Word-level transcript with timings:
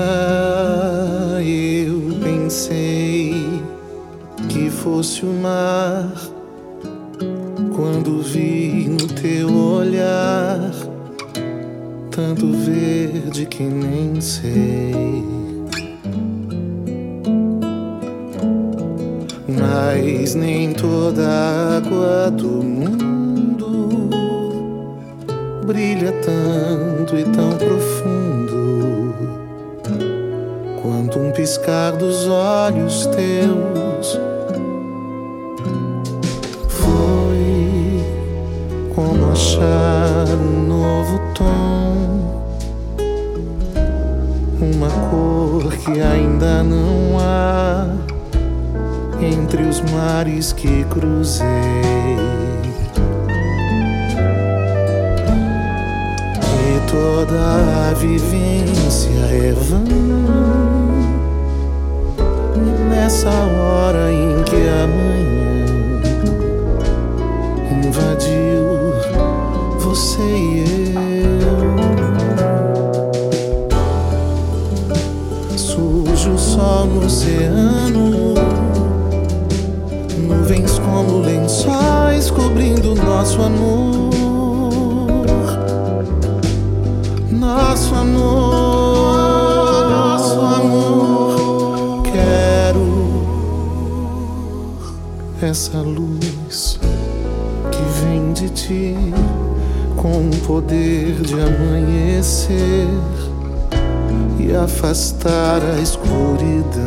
Ah, 0.00 1.42
eu 1.42 2.16
pensei 2.22 3.34
que 4.48 4.70
fosse 4.70 5.26
o 5.26 5.32
mar 5.32 6.12
quando 7.74 8.22
vi 8.22 8.88
no 8.88 9.08
teu 9.08 9.52
olhar 9.52 10.70
tanto 12.12 12.46
verde 12.52 13.44
que 13.46 13.64
nem 13.64 14.20
sei. 14.20 15.24
Mas 19.48 20.36
nem 20.36 20.74
toda 20.74 21.28
água 21.76 22.30
do 22.30 22.62
mundo 22.62 23.88
brilha 25.66 26.12
tanto 26.22 27.16
e 27.16 27.24
tão 27.24 27.50
profundo 27.58 28.67
quanto 30.98 31.20
um 31.20 31.30
piscar 31.30 31.92
dos 31.92 32.26
olhos 32.26 33.06
teus. 33.06 34.18
Foi 36.68 38.04
como 38.96 39.30
achar 39.30 40.26
um 40.34 40.66
novo 40.66 41.20
tom, 41.34 42.42
uma 44.60 44.90
cor 45.08 45.72
que 45.76 46.00
ainda 46.00 46.64
não 46.64 47.16
há 47.20 47.86
entre 49.20 49.62
os 49.62 49.80
mares 49.92 50.52
que 50.52 50.84
cruzei. 50.86 51.46
E 56.60 56.90
toda 56.90 57.88
a 57.88 57.94
vivência 57.94 58.57
cobrindo 82.78 82.94
nosso 82.94 83.42
amor. 83.42 84.10
Nosso 87.30 87.94
amor, 87.94 89.90
nosso 89.90 90.40
amor. 90.40 92.02
Quero 92.02 93.22
essa 95.42 95.78
luz 95.78 96.78
que 97.70 97.82
vem 98.00 98.32
de 98.32 98.48
ti 98.50 98.96
com 99.96 100.28
o 100.28 100.36
poder 100.46 101.20
de 101.22 101.34
amanhecer 101.34 102.86
e 104.38 104.54
afastar 104.54 105.60
a 105.62 105.80
escuridão. 105.80 106.77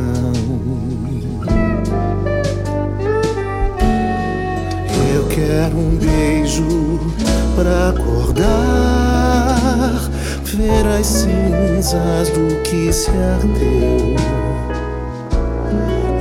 Pra 7.62 7.90
acordar, 7.90 8.50
ver 10.46 10.88
as 11.00 11.06
cinzas 11.06 12.30
do 12.30 12.60
que 12.64 12.92
se 12.92 13.12
ardeu 13.12 14.16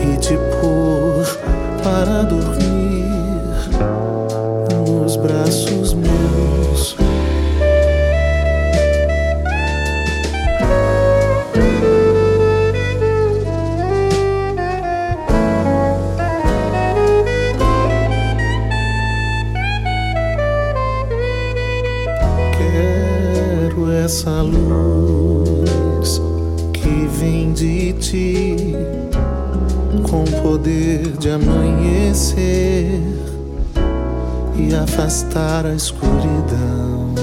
e 0.02 0.16
te 0.18 0.36
pôr 0.60 1.24
para 1.82 2.24
dormir 2.24 3.08
nos 4.68 5.16
braços 5.16 5.94
meus. 5.94 6.19
Essa 24.20 24.42
luz 24.42 26.20
que 26.74 27.08
vem 27.18 27.54
de 27.54 27.94
ti, 27.94 28.76
com 30.02 30.24
poder 30.42 31.16
de 31.16 31.30
amanhecer 31.30 33.00
e 34.54 34.74
afastar 34.74 35.64
a 35.64 35.72
escuridão. 35.72 37.14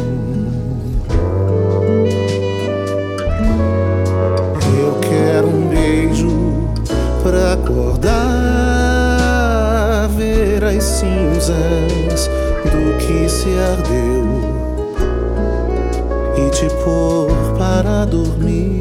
Eu 4.79 4.99
quero 5.01 5.49
um 5.49 5.67
beijo 5.67 6.31
pra 7.21 7.53
acordar, 7.53 8.17
ver 10.17 10.63
as 10.63 10.83
cinzas 10.83 12.27
do 12.65 12.97
que 12.97 13.29
se 13.29 13.49
ardeu 13.71 14.56
te 16.59 16.67
pôr 16.83 17.29
para 17.59 18.03
dormir 18.05 18.79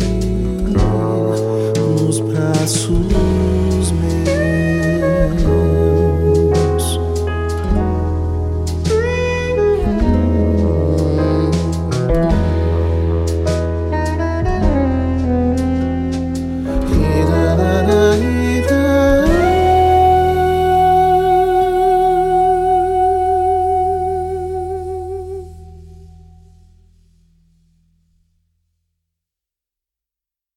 nos 1.77 2.21
braços. 2.21 3.46